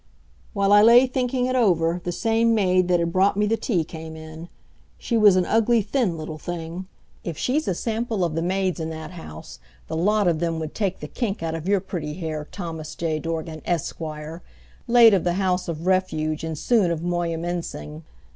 While 0.53 0.73
I 0.73 0.81
lay 0.81 1.05
thinking 1.05 1.45
it 1.45 1.55
over, 1.55 2.01
the 2.03 2.11
same 2.11 2.55
maid 2.55 2.87
that 2.87 2.99
had 2.99 3.11
brought 3.13 3.37
me 3.37 3.45
the 3.45 3.55
tea 3.55 3.83
came 3.83 4.15
in. 4.15 4.49
She 4.97 5.15
was 5.15 5.35
an 5.35 5.45
ugly, 5.45 5.83
thin 5.83 6.17
little 6.17 6.39
thing. 6.39 6.87
If 7.23 7.37
she's 7.37 7.67
a 7.67 7.75
sample 7.75 8.23
of 8.23 8.33
the 8.33 8.41
maids 8.41 8.79
in 8.79 8.89
that 8.89 9.11
house, 9.11 9.59
the 9.87 9.95
lot 9.95 10.27
of 10.27 10.39
them 10.39 10.59
would 10.59 10.73
take 10.73 11.01
the 11.01 11.07
kink 11.07 11.43
out 11.43 11.53
of 11.53 11.67
your 11.67 11.81
pretty 11.81 12.15
hair, 12.15 12.47
Thomas 12.51 12.95
J. 12.95 13.19
Dorgan, 13.19 13.61
Esquire, 13.63 14.41
late 14.87 15.13
of 15.13 15.23
the 15.23 15.33
House 15.33 15.67
of 15.67 15.85
Refuge 15.85 16.43
and 16.43 16.57
soon 16.57 16.89
of 16.89 17.01
Moyamensing. 17.01 18.01